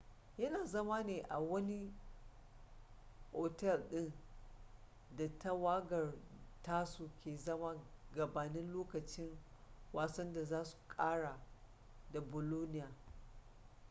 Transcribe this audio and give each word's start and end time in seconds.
yana 0.37 0.65
zama 0.65 1.03
ne 1.03 1.25
a 1.29 1.39
wani 1.39 1.93
otel 3.33 3.89
din 3.89 4.13
da 5.17 5.29
tawagar 5.39 6.13
tasu 6.61 7.09
ke 7.23 7.35
zama 7.37 7.75
gabanin 8.13 8.71
lokacin 8.73 9.37
wasan 9.93 10.33
da 10.33 10.43
za 10.45 10.65
su 10.65 10.77
kara 10.87 11.39
da 12.13 12.21
bolonia 12.21 12.89